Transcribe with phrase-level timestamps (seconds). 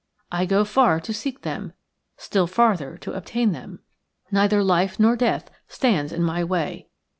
[0.31, 1.73] I go far to seek them,
[2.17, 3.81] still farther to obtain them.
[4.31, 6.87] Neither life nor death stands in my way.